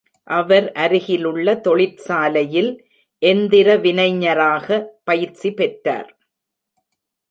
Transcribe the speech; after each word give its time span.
அவர் 0.27 0.71
அருகிலுள்ள 0.71 1.55
தொழிற்சாலையில் 1.59 2.71
எந்திர 3.21 3.79
வினைஞராக 3.79 4.67
பயிற்சிப் 5.03 5.57
பெற்றார். 5.57 6.11